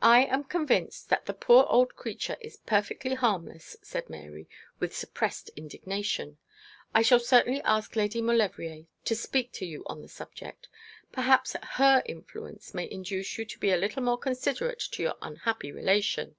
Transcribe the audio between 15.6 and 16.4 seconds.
relation.'